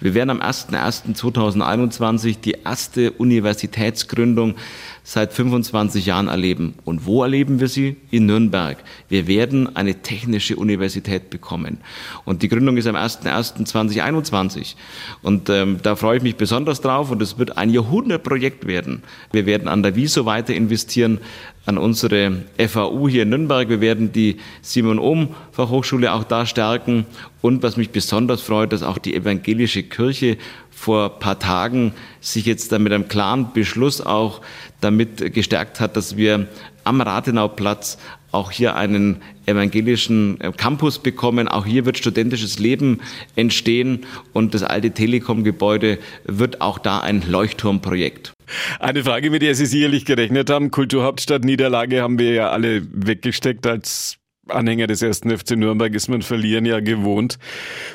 Wir 0.01 0.13
werden 0.13 0.29
am 0.29 0.41
01.01.2021 0.41 2.39
die 2.41 2.55
erste 2.63 3.11
Universitätsgründung 3.11 4.55
seit 5.03 5.33
25 5.33 6.05
Jahren 6.05 6.27
erleben. 6.27 6.75
Und 6.85 7.05
wo 7.05 7.23
erleben 7.23 7.59
wir 7.59 7.67
sie? 7.67 7.97
In 8.11 8.27
Nürnberg. 8.27 8.77
Wir 9.09 9.27
werden 9.27 9.75
eine 9.75 9.95
technische 10.01 10.55
Universität 10.55 11.29
bekommen. 11.29 11.79
Und 12.25 12.43
die 12.43 12.47
Gründung 12.47 12.77
ist 12.77 12.85
am 12.87 12.95
01.01.2021. 12.95 14.75
Und 15.23 15.49
ähm, 15.49 15.79
da 15.81 15.95
freue 15.95 16.17
ich 16.17 16.23
mich 16.23 16.35
besonders 16.35 16.81
drauf. 16.81 17.09
Und 17.11 17.21
es 17.21 17.39
wird 17.39 17.57
ein 17.57 17.68
Jahrhundertprojekt 17.69 18.67
werden. 18.67 19.03
Wir 19.31 19.45
werden 19.45 19.67
an 19.67 19.83
der 19.83 19.95
Wieso 19.95 20.25
weiter 20.25 20.53
investieren, 20.53 21.19
an 21.65 21.77
unsere 21.77 22.43
FAU 22.57 23.07
hier 23.07 23.23
in 23.23 23.29
Nürnberg. 23.29 23.69
Wir 23.69 23.81
werden 23.81 24.11
die 24.11 24.37
Simon 24.61 24.99
Ohm 24.99 25.29
Fachhochschule 25.51 26.11
auch 26.13 26.23
da 26.23 26.45
stärken. 26.45 27.05
Und 27.41 27.63
was 27.63 27.77
mich 27.77 27.91
besonders 27.91 28.41
freut, 28.41 28.73
dass 28.73 28.83
auch 28.83 28.97
die 28.97 29.15
evangelische 29.15 29.83
Kirche 29.83 30.37
vor 30.79 31.11
ein 31.13 31.19
paar 31.19 31.39
Tagen 31.39 31.93
sich 32.21 32.45
jetzt 32.45 32.71
dann 32.71 32.83
mit 32.83 32.93
einem 32.93 33.09
klaren 33.09 33.51
Beschluss 33.51 33.99
auch 33.99 34.39
damit 34.79 35.33
gestärkt 35.33 35.81
hat, 35.81 35.97
dass 35.97 36.15
wir 36.15 36.47
am 36.85 37.01
Rathenauplatz 37.01 37.97
auch 38.31 38.49
hier 38.49 38.75
einen 38.77 39.21
evangelischen 39.45 40.39
äh, 40.39 40.53
Campus 40.55 40.99
bekommen. 40.99 41.49
Auch 41.49 41.65
hier 41.65 41.85
wird 41.85 41.97
studentisches 41.97 42.59
Leben 42.59 43.01
entstehen 43.35 44.05
und 44.31 44.53
das 44.53 44.63
alte 44.63 44.91
Telekom-Gebäude 44.91 45.97
wird 46.23 46.61
auch 46.61 46.79
da 46.79 46.99
ein 47.01 47.23
Leuchtturmprojekt. 47.27 48.31
Eine 48.79 49.03
Frage, 49.03 49.31
mit 49.31 49.41
der 49.41 49.55
Sie 49.55 49.65
sicherlich 49.65 50.05
gerechnet 50.05 50.49
haben. 50.49 50.71
Kulturhauptstadt 50.71 51.43
Niederlage 51.43 52.01
haben 52.01 52.19
wir 52.19 52.31
ja 52.33 52.51
alle 52.51 52.87
weggesteckt 52.93 53.67
als 53.67 54.19
Anhänger 54.47 54.87
des 54.87 55.01
ersten 55.01 55.35
FC 55.35 55.51
Nürnberg 55.51 55.93
ist 55.93 56.07
man 56.07 56.21
verlieren 56.21 56.65
ja 56.65 56.79
gewohnt. 56.79 57.37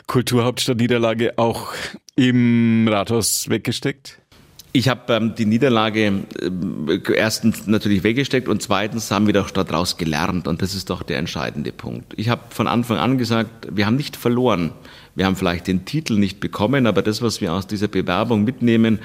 Kulturhauptstadt 0.06 0.76
Niederlage 0.76 1.38
auch 1.38 1.72
im 2.16 2.88
Rathaus 2.88 3.48
weggesteckt? 3.48 4.18
Ich 4.76 4.88
habe 4.88 5.14
ähm, 5.14 5.36
die 5.36 5.46
Niederlage 5.46 6.24
äh, 6.40 7.12
erstens 7.14 7.68
natürlich 7.68 8.02
weggesteckt 8.02 8.48
und 8.48 8.60
zweitens 8.60 9.08
haben 9.12 9.26
wir 9.26 9.34
doch 9.34 9.52
daraus 9.52 9.96
gelernt 9.96 10.48
und 10.48 10.62
das 10.62 10.74
ist 10.74 10.90
doch 10.90 11.04
der 11.04 11.18
entscheidende 11.18 11.70
Punkt. 11.70 12.12
Ich 12.16 12.28
habe 12.28 12.42
von 12.50 12.66
Anfang 12.66 12.98
an 12.98 13.16
gesagt, 13.16 13.68
wir 13.70 13.86
haben 13.86 13.94
nicht 13.94 14.16
verloren. 14.16 14.72
Wir 15.14 15.26
haben 15.26 15.36
vielleicht 15.36 15.68
den 15.68 15.84
Titel 15.84 16.18
nicht 16.18 16.40
bekommen, 16.40 16.88
aber 16.88 17.02
das, 17.02 17.22
was 17.22 17.40
wir 17.40 17.52
aus 17.52 17.68
dieser 17.68 17.86
Bewerbung 17.86 18.42
mitnehmen, 18.42 18.98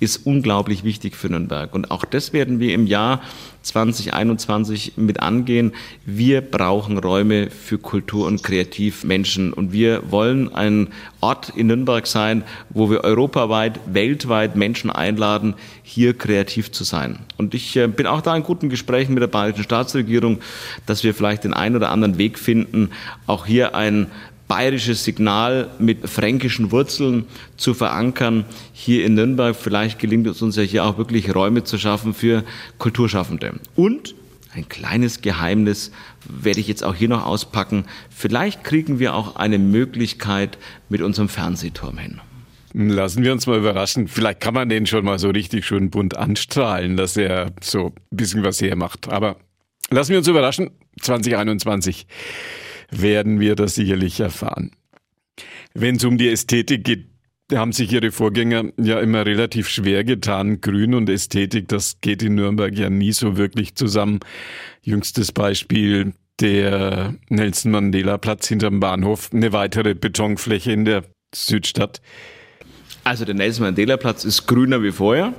ist 0.00 0.26
unglaublich 0.26 0.82
wichtig 0.82 1.14
für 1.14 1.28
Nürnberg. 1.28 1.74
Und 1.74 1.90
auch 1.90 2.04
das 2.04 2.32
werden 2.32 2.58
wir 2.58 2.74
im 2.74 2.86
Jahr 2.86 3.20
2021 3.62 4.94
mit 4.96 5.20
angehen. 5.20 5.72
Wir 6.06 6.40
brauchen 6.40 6.96
Räume 6.96 7.50
für 7.50 7.76
Kultur- 7.76 8.26
und 8.26 8.42
Kreativmenschen. 8.42 9.52
Und 9.52 9.72
wir 9.72 10.10
wollen 10.10 10.54
ein 10.54 10.88
Ort 11.20 11.52
in 11.54 11.66
Nürnberg 11.66 12.06
sein, 12.06 12.44
wo 12.70 12.90
wir 12.90 13.04
europaweit, 13.04 13.78
weltweit 13.86 14.56
Menschen 14.56 14.90
einladen, 14.90 15.54
hier 15.82 16.16
kreativ 16.16 16.72
zu 16.72 16.84
sein. 16.84 17.18
Und 17.36 17.54
ich 17.54 17.76
äh, 17.76 17.86
bin 17.86 18.06
auch 18.06 18.22
da 18.22 18.34
in 18.34 18.42
guten 18.42 18.70
Gesprächen 18.70 19.12
mit 19.12 19.22
der 19.22 19.28
bayerischen 19.28 19.64
Staatsregierung, 19.64 20.40
dass 20.86 21.04
wir 21.04 21.14
vielleicht 21.14 21.44
den 21.44 21.52
einen 21.52 21.76
oder 21.76 21.90
anderen 21.90 22.16
Weg 22.16 22.38
finden, 22.38 22.90
auch 23.26 23.44
hier 23.44 23.74
ein 23.74 24.06
bayerisches 24.50 25.04
Signal 25.04 25.70
mit 25.78 26.08
fränkischen 26.08 26.72
Wurzeln 26.72 27.26
zu 27.56 27.72
verankern 27.72 28.44
hier 28.72 29.06
in 29.06 29.14
Nürnberg. 29.14 29.54
Vielleicht 29.54 30.00
gelingt 30.00 30.26
es 30.26 30.42
uns 30.42 30.56
ja 30.56 30.64
hier 30.64 30.84
auch 30.84 30.98
wirklich 30.98 31.32
Räume 31.32 31.62
zu 31.62 31.78
schaffen 31.78 32.14
für 32.14 32.42
Kulturschaffende. 32.78 33.60
Und 33.76 34.16
ein 34.52 34.68
kleines 34.68 35.20
Geheimnis 35.20 35.92
werde 36.28 36.58
ich 36.58 36.66
jetzt 36.66 36.82
auch 36.82 36.96
hier 36.96 37.08
noch 37.08 37.24
auspacken. 37.24 37.84
Vielleicht 38.10 38.64
kriegen 38.64 38.98
wir 38.98 39.14
auch 39.14 39.36
eine 39.36 39.60
Möglichkeit 39.60 40.58
mit 40.88 41.00
unserem 41.00 41.28
Fernsehturm 41.28 41.98
hin. 41.98 42.20
Lassen 42.72 43.22
wir 43.22 43.30
uns 43.30 43.46
mal 43.46 43.56
überraschen. 43.56 44.08
Vielleicht 44.08 44.40
kann 44.40 44.54
man 44.54 44.68
den 44.68 44.84
schon 44.84 45.04
mal 45.04 45.20
so 45.20 45.30
richtig 45.30 45.64
schön 45.64 45.90
bunt 45.90 46.16
anstrahlen, 46.16 46.96
dass 46.96 47.16
er 47.16 47.52
so 47.62 47.94
ein 48.10 48.16
bisschen 48.16 48.42
was 48.42 48.60
hermacht. 48.60 49.08
Aber 49.12 49.36
lassen 49.90 50.10
wir 50.10 50.18
uns 50.18 50.26
überraschen. 50.26 50.70
2021 51.02 52.08
werden 52.90 53.40
wir 53.40 53.54
das 53.54 53.74
sicherlich 53.74 54.20
erfahren. 54.20 54.72
Wenn 55.74 55.96
es 55.96 56.04
um 56.04 56.18
die 56.18 56.28
Ästhetik 56.28 56.84
geht, 56.84 57.06
haben 57.52 57.72
sich 57.72 57.92
ihre 57.92 58.12
Vorgänger 58.12 58.64
ja 58.76 59.00
immer 59.00 59.26
relativ 59.26 59.68
schwer 59.68 60.04
getan. 60.04 60.60
Grün 60.60 60.94
und 60.94 61.08
Ästhetik, 61.08 61.68
das 61.68 62.00
geht 62.00 62.22
in 62.22 62.36
Nürnberg 62.36 62.76
ja 62.76 62.90
nie 62.90 63.12
so 63.12 63.36
wirklich 63.36 63.74
zusammen. 63.74 64.20
Jüngstes 64.82 65.32
Beispiel 65.32 66.12
der 66.40 67.14
Nelson 67.28 67.72
Mandela 67.72 68.18
Platz 68.18 68.48
hinterm 68.48 68.80
Bahnhof, 68.80 69.30
eine 69.32 69.52
weitere 69.52 69.94
Betonfläche 69.94 70.72
in 70.72 70.84
der 70.84 71.04
Südstadt. 71.34 72.00
Also 73.04 73.24
der 73.24 73.34
Nelson 73.34 73.64
Mandela 73.64 73.96
Platz 73.96 74.24
ist 74.24 74.46
grüner 74.46 74.82
wie 74.82 74.92
vorher. 74.92 75.34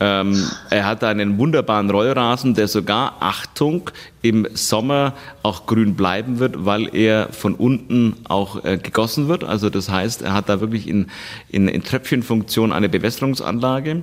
Ähm, 0.00 0.48
er 0.70 0.86
hat 0.86 1.04
einen 1.04 1.38
wunderbaren 1.38 1.88
Rollrasen, 1.88 2.54
der 2.54 2.66
sogar, 2.66 3.16
Achtung, 3.20 3.90
im 4.22 4.46
Sommer 4.54 5.14
auch 5.42 5.66
grün 5.66 5.94
bleiben 5.94 6.40
wird, 6.40 6.64
weil 6.64 6.94
er 6.94 7.28
von 7.32 7.54
unten 7.54 8.16
auch 8.24 8.64
äh, 8.64 8.76
gegossen 8.76 9.28
wird. 9.28 9.44
Also 9.44 9.70
das 9.70 9.88
heißt, 9.88 10.22
er 10.22 10.32
hat 10.32 10.48
da 10.48 10.60
wirklich 10.60 10.88
in, 10.88 11.06
in, 11.48 11.68
in 11.68 11.84
Tröpfchenfunktion 11.84 12.72
eine 12.72 12.88
Bewässerungsanlage. 12.88 14.02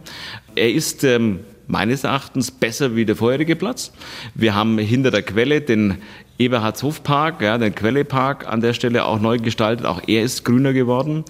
Er 0.55 0.71
ist 0.71 1.03
ähm, 1.03 1.41
meines 1.67 2.03
Erachtens 2.03 2.51
besser 2.51 2.95
wie 2.95 3.05
der 3.05 3.15
vorherige 3.15 3.55
Platz. 3.55 3.91
Wir 4.35 4.55
haben 4.55 4.77
hinter 4.77 5.11
der 5.11 5.23
Quelle 5.23 5.61
den 5.61 5.97
Eberhardshofpark, 6.41 7.41
ja, 7.41 7.57
den 7.57 7.75
Quellepark 7.75 8.47
an 8.47 8.61
der 8.61 8.73
Stelle 8.73 9.05
auch 9.05 9.19
neu 9.19 9.37
gestaltet. 9.37 9.85
Auch 9.85 10.01
er 10.07 10.23
ist 10.23 10.43
grüner 10.43 10.73
geworden. 10.73 11.23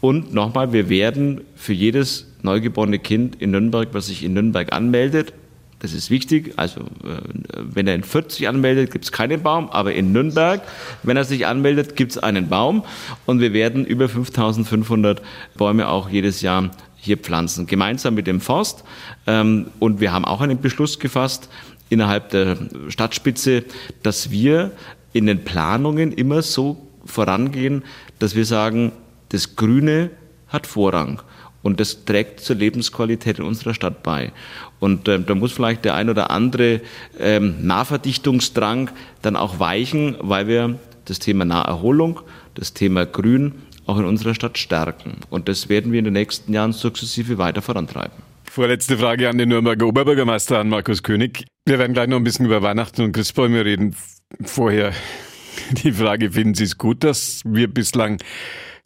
Und 0.00 0.34
nochmal, 0.34 0.72
wir 0.72 0.88
werden 0.88 1.42
für 1.56 1.72
jedes 1.72 2.26
neugeborene 2.42 2.98
Kind 2.98 3.40
in 3.40 3.50
Nürnberg, 3.50 3.88
was 3.92 4.06
sich 4.06 4.24
in 4.24 4.32
Nürnberg 4.32 4.72
anmeldet, 4.72 5.32
das 5.80 5.94
ist 5.94 6.10
wichtig. 6.10 6.52
Also, 6.56 6.80
äh, 6.80 7.20
wenn 7.54 7.86
er 7.86 7.94
in 7.94 8.04
40 8.04 8.46
anmeldet, 8.48 8.92
gibt 8.92 9.06
es 9.06 9.12
keinen 9.12 9.42
Baum, 9.42 9.70
aber 9.70 9.94
in 9.94 10.12
Nürnberg, 10.12 10.62
wenn 11.02 11.16
er 11.16 11.24
sich 11.24 11.46
anmeldet, 11.46 11.96
gibt 11.96 12.12
es 12.12 12.18
einen 12.18 12.48
Baum. 12.48 12.84
Und 13.26 13.40
wir 13.40 13.52
werden 13.52 13.84
über 13.86 14.08
5500 14.08 15.22
Bäume 15.56 15.88
auch 15.88 16.08
jedes 16.10 16.42
Jahr 16.42 16.70
hier 16.96 17.16
pflanzen, 17.16 17.66
gemeinsam 17.66 18.14
mit 18.14 18.26
dem 18.26 18.42
Forst. 18.42 18.84
Ähm, 19.26 19.68
und 19.78 20.00
wir 20.00 20.12
haben 20.12 20.26
auch 20.26 20.42
einen 20.42 20.60
Beschluss 20.60 20.98
gefasst 20.98 21.48
innerhalb 21.90 22.30
der 22.30 22.56
Stadtspitze, 22.88 23.64
dass 24.02 24.30
wir 24.30 24.72
in 25.12 25.26
den 25.26 25.44
Planungen 25.44 26.12
immer 26.12 26.40
so 26.40 26.86
vorangehen, 27.04 27.82
dass 28.18 28.34
wir 28.34 28.46
sagen, 28.46 28.92
das 29.30 29.56
Grüne 29.56 30.10
hat 30.48 30.66
Vorrang. 30.66 31.20
Und 31.62 31.78
das 31.78 32.06
trägt 32.06 32.40
zur 32.40 32.56
Lebensqualität 32.56 33.38
in 33.38 33.44
unserer 33.44 33.74
Stadt 33.74 34.02
bei. 34.02 34.32
Und 34.78 35.08
äh, 35.08 35.20
da 35.20 35.34
muss 35.34 35.52
vielleicht 35.52 35.84
der 35.84 35.94
ein 35.94 36.08
oder 36.08 36.30
andere 36.30 36.80
ähm, 37.18 37.66
Nahverdichtungsdrang 37.66 38.90
dann 39.20 39.36
auch 39.36 39.58
weichen, 39.58 40.16
weil 40.20 40.46
wir 40.46 40.78
das 41.04 41.18
Thema 41.18 41.44
Naherholung, 41.44 42.20
das 42.54 42.72
Thema 42.72 43.04
Grün 43.04 43.56
auch 43.84 43.98
in 43.98 44.06
unserer 44.06 44.34
Stadt 44.34 44.56
stärken. 44.56 45.18
Und 45.28 45.48
das 45.48 45.68
werden 45.68 45.92
wir 45.92 45.98
in 45.98 46.06
den 46.06 46.14
nächsten 46.14 46.52
Jahren 46.54 46.72
sukzessive 46.72 47.36
weiter 47.36 47.60
vorantreiben. 47.60 48.29
Vorletzte 48.50 48.98
Frage 48.98 49.28
an 49.28 49.38
den 49.38 49.50
Nürnberger 49.50 49.86
Oberbürgermeister, 49.86 50.58
an 50.58 50.68
Markus 50.68 51.04
König. 51.04 51.44
Wir 51.66 51.78
werden 51.78 51.92
gleich 51.92 52.08
noch 52.08 52.16
ein 52.16 52.24
bisschen 52.24 52.46
über 52.46 52.62
Weihnachten 52.62 53.02
und 53.02 53.12
Christbäume 53.12 53.64
reden. 53.64 53.94
Vorher 54.42 54.92
die 55.70 55.92
Frage, 55.92 56.32
finden 56.32 56.54
Sie 56.54 56.64
es 56.64 56.76
gut, 56.76 57.04
dass 57.04 57.42
wir 57.44 57.72
bislang 57.72 58.20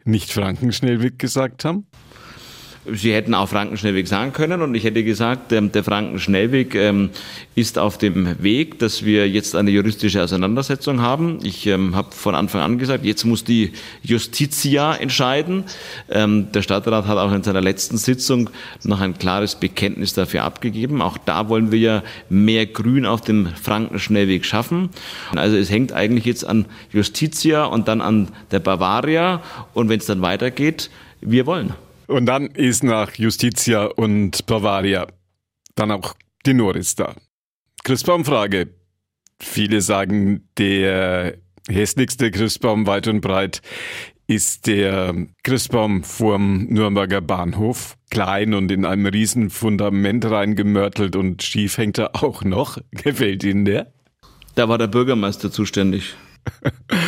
nicht 0.05 0.31
Frankenschnellweg 0.31 1.19
gesagt 1.19 1.65
haben? 1.65 1.87
Sie 2.93 3.15
hätten 3.15 3.33
auch 3.33 3.49
Frankenschnellweg 3.49 4.07
sagen 4.07 4.35
können 4.35 4.61
und 4.61 4.75
ich 4.75 4.85
hätte 4.85 5.05
gesagt, 5.05 5.53
ähm, 5.53 5.73
der 5.73 5.85
Frankenschnellweg 5.85 6.75
ähm, 6.75 7.11
ist 7.55 7.79
auf 7.79 7.97
dem 7.97 8.43
Weg, 8.43 8.79
dass 8.79 9.07
wir 9.07 9.27
jetzt 9.29 9.57
eine 9.57 9.71
juristische 9.71 10.23
Auseinandersetzung 10.23 11.01
haben. 11.01 11.39
Ich 11.43 11.67
ähm, 11.67 11.97
habe 11.97 12.13
von 12.13 12.35
Anfang 12.35 12.61
an 12.61 12.77
gesagt, 12.77 13.05
jetzt 13.07 13.25
muss 13.25 13.43
die 13.43 13.73
Justitia 14.03 14.95
entscheiden. 14.95 15.65
Der 16.09 16.63
Stadtrat 16.63 17.07
hat 17.07 17.19
auch 17.19 17.33
in 17.33 17.43
seiner 17.43 17.61
letzten 17.61 17.97
Sitzung 17.97 18.51
noch 18.83 19.01
ein 19.01 19.19
klares 19.19 19.55
Bekenntnis 19.55 20.13
dafür 20.13 20.45
abgegeben. 20.45 21.01
Auch 21.01 21.19
da 21.19 21.49
wollen 21.49 21.73
wir 21.73 21.79
ja 21.79 22.03
mehr 22.29 22.67
Grün 22.67 23.07
auf 23.07 23.21
dem 23.21 23.47
Frankenschnellweg 23.47 24.45
schaffen. 24.45 24.91
Also 25.35 25.57
es 25.57 25.71
hängt 25.71 25.93
eigentlich 25.93 26.25
jetzt 26.25 26.45
an 26.45 26.67
Justitia 26.93 27.65
und 27.65 27.89
dann 27.89 28.01
an 28.01 28.29
der 28.51 28.61
Bavaria 28.61 29.43
und 29.73 29.89
wenn 29.89 29.99
es 29.99 30.07
dann 30.07 30.23
weitergeht, 30.23 30.91
wir 31.21 31.47
wollen. 31.47 31.75
Und 32.07 32.27
dann 32.27 32.47
ist 32.47 32.83
nach 32.83 33.15
Justitia 33.15 33.85
und 33.85 34.47
Bavaria 34.47 35.07
dann 35.75 35.91
auch 35.91 36.15
die 36.47 36.55
Norris 36.55 36.95
da. 36.95 37.15
Christbaumfrage. 37.85 38.69
Viele 39.41 39.81
sagen, 39.81 40.49
der 40.59 41.37
hässlichste 41.69 42.31
Christbaum 42.31 42.87
weit 42.87 43.09
und 43.09 43.21
breit 43.21 43.63
ist 44.27 44.67
der 44.67 45.15
Christbaum 45.43 46.03
vorm 46.03 46.65
Nürnberger 46.65 47.21
Bahnhof. 47.21 47.97
Klein 48.11 48.55
und 48.55 48.71
in 48.71 48.87
einem 48.87 49.07
riesen 49.07 49.51
Fundament 49.51 50.25
reingemörtelt 50.25 51.17
und 51.17 51.43
schief 51.43 51.79
hängt 51.79 51.99
er 51.99 52.23
auch 52.23 52.43
noch. 52.43 52.79
Gefällt 52.93 53.45
Ihnen 53.45 53.65
der? 53.65 53.93
Da 54.55 54.69
war 54.69 54.79
der 54.79 54.87
Bürgermeister 54.87 55.51
zuständig. 55.51 56.15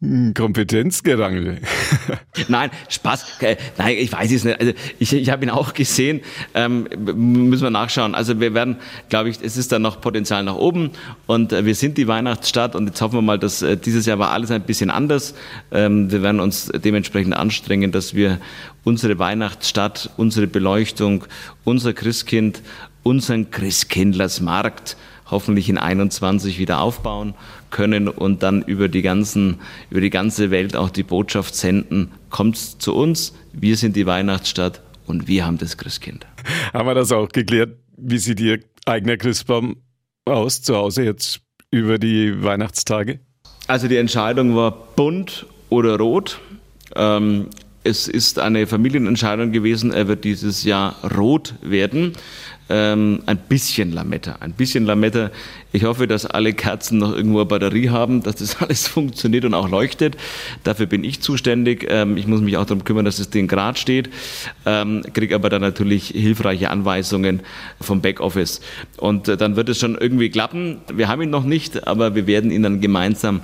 Kompetenzgerangel. 0.00 1.58
Nein, 2.48 2.70
Spaß. 2.88 3.40
Äh, 3.40 3.56
nein, 3.76 3.96
ich 3.98 4.12
weiß 4.12 4.30
es 4.30 4.44
nicht. 4.44 4.60
Also 4.60 4.72
ich, 5.00 5.12
ich 5.12 5.28
habe 5.28 5.44
ihn 5.44 5.50
auch 5.50 5.74
gesehen. 5.74 6.20
Ähm, 6.54 6.86
müssen 6.96 7.64
wir 7.64 7.70
nachschauen. 7.70 8.14
Also 8.14 8.38
wir 8.38 8.54
werden, 8.54 8.76
glaube 9.08 9.28
ich, 9.28 9.38
es 9.42 9.56
ist 9.56 9.72
dann 9.72 9.82
noch 9.82 10.00
Potenzial 10.00 10.44
nach 10.44 10.54
oben 10.54 10.92
und 11.26 11.52
äh, 11.52 11.64
wir 11.64 11.74
sind 11.74 11.98
die 11.98 12.06
Weihnachtsstadt 12.06 12.76
und 12.76 12.86
jetzt 12.86 13.00
hoffen 13.00 13.16
wir 13.16 13.22
mal, 13.22 13.40
dass 13.40 13.62
äh, 13.62 13.76
dieses 13.76 14.06
Jahr 14.06 14.20
war 14.20 14.30
alles 14.30 14.52
ein 14.52 14.62
bisschen 14.62 14.90
anders. 14.90 15.34
Ähm, 15.72 16.12
wir 16.12 16.22
werden 16.22 16.40
uns 16.40 16.66
dementsprechend 16.66 17.34
anstrengen, 17.34 17.90
dass 17.90 18.14
wir 18.14 18.38
unsere 18.84 19.18
Weihnachtsstadt, 19.18 20.10
unsere 20.16 20.46
Beleuchtung, 20.46 21.24
unser 21.64 21.92
Christkind, 21.92 22.62
unseren 23.02 23.50
Christkindlersmarkt 23.50 24.96
hoffentlich 25.30 25.68
in 25.68 25.78
21 25.78 26.58
wieder 26.58 26.80
aufbauen 26.80 27.34
können 27.70 28.08
und 28.08 28.42
dann 28.42 28.62
über 28.62 28.88
die 28.88 29.02
ganzen, 29.02 29.58
über 29.90 30.00
die 30.00 30.10
ganze 30.10 30.50
Welt 30.50 30.76
auch 30.76 30.90
die 30.90 31.02
Botschaft 31.02 31.54
senden. 31.54 32.12
Kommt 32.30 32.56
zu 32.56 32.94
uns, 32.94 33.34
wir 33.52 33.76
sind 33.76 33.96
die 33.96 34.06
Weihnachtsstadt 34.06 34.82
und 35.06 35.28
wir 35.28 35.44
haben 35.44 35.58
das 35.58 35.76
Christkind. 35.76 36.26
Haben 36.72 36.86
wir 36.86 36.94
das 36.94 37.12
auch 37.12 37.28
geklärt? 37.28 37.76
Wie 37.96 38.18
sieht 38.18 38.40
Ihr 38.40 38.60
eigener 38.86 39.16
Christbaum 39.16 39.76
aus 40.24 40.62
zu 40.62 40.76
Hause 40.76 41.04
jetzt 41.04 41.40
über 41.70 41.98
die 41.98 42.42
Weihnachtstage? 42.42 43.20
Also 43.66 43.88
die 43.88 43.96
Entscheidung 43.96 44.56
war 44.56 44.70
bunt 44.70 45.46
oder 45.68 45.98
rot. 45.98 46.40
Ähm, 46.96 47.48
es 47.84 48.08
ist 48.08 48.38
eine 48.38 48.66
Familienentscheidung 48.66 49.52
gewesen, 49.52 49.92
er 49.92 50.08
wird 50.08 50.24
dieses 50.24 50.64
Jahr 50.64 50.96
rot 51.16 51.54
werden 51.62 52.12
ähm, 52.70 53.22
ein 53.26 53.38
bisschen 53.38 53.92
Lametta. 53.92 54.36
Ein 54.40 54.52
bisschen 54.52 54.84
Lametta. 54.84 55.30
Ich 55.72 55.84
hoffe, 55.84 56.06
dass 56.06 56.26
alle 56.26 56.52
Kerzen 56.52 56.98
noch 56.98 57.14
irgendwo 57.14 57.38
eine 57.38 57.46
Batterie 57.46 57.90
haben, 57.90 58.22
dass 58.22 58.36
das 58.36 58.56
alles 58.62 58.88
funktioniert 58.88 59.44
und 59.44 59.54
auch 59.54 59.68
leuchtet. 59.68 60.16
Dafür 60.64 60.86
bin 60.86 61.04
ich 61.04 61.20
zuständig. 61.20 61.86
Ähm, 61.88 62.16
ich 62.16 62.26
muss 62.26 62.40
mich 62.40 62.56
auch 62.56 62.66
darum 62.66 62.84
kümmern, 62.84 63.04
dass 63.04 63.16
das 63.16 63.30
Ding 63.30 63.48
gerade 63.48 63.78
steht. 63.78 64.10
Ähm, 64.66 65.02
kriege 65.12 65.34
aber 65.34 65.48
dann 65.48 65.62
natürlich 65.62 66.08
hilfreiche 66.08 66.70
Anweisungen 66.70 67.40
vom 67.80 68.00
Backoffice. 68.00 68.60
Und 68.98 69.28
äh, 69.28 69.36
dann 69.36 69.56
wird 69.56 69.68
es 69.68 69.78
schon 69.78 69.96
irgendwie 69.96 70.30
klappen. 70.30 70.78
Wir 70.92 71.08
haben 71.08 71.22
ihn 71.22 71.30
noch 71.30 71.44
nicht, 71.44 71.86
aber 71.86 72.14
wir 72.14 72.26
werden 72.26 72.50
ihn 72.50 72.62
dann 72.62 72.80
gemeinsam 72.80 73.40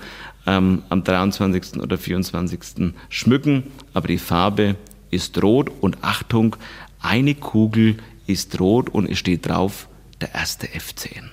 ähm, 0.46 0.82
am 0.90 1.02
23. 1.02 1.80
oder 1.80 1.96
24. 1.96 2.92
schmücken. 3.08 3.64
Aber 3.94 4.08
die 4.08 4.18
Farbe 4.18 4.76
ist 5.10 5.42
rot 5.42 5.70
und 5.80 5.98
Achtung, 6.02 6.56
eine 7.00 7.34
Kugel 7.34 7.96
ist 8.26 8.60
rot 8.60 8.88
und 8.88 9.10
es 9.10 9.18
steht 9.18 9.48
drauf 9.48 9.88
der 10.20 10.34
erste 10.34 10.66
F10. 10.66 11.24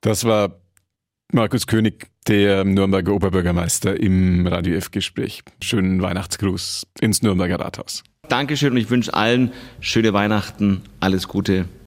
Das 0.00 0.24
war 0.24 0.60
Markus 1.32 1.66
König, 1.66 2.08
der 2.28 2.64
Nürnberger 2.64 3.12
Oberbürgermeister 3.12 3.98
im 3.98 4.46
Radio 4.46 4.76
F-Gespräch. 4.76 5.42
Schönen 5.60 6.00
Weihnachtsgruß 6.00 6.86
ins 7.00 7.22
Nürnberger 7.22 7.58
Rathaus. 7.58 8.04
Dankeschön 8.28 8.72
und 8.72 8.78
ich 8.78 8.90
wünsche 8.90 9.14
allen 9.14 9.52
schöne 9.80 10.12
Weihnachten, 10.12 10.82
alles 11.00 11.28
Gute 11.28 11.66